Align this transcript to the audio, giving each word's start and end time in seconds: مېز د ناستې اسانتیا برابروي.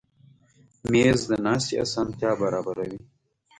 مېز 0.91 1.19
د 1.29 1.31
ناستې 1.45 1.75
اسانتیا 1.83 2.31
برابروي. 2.41 2.99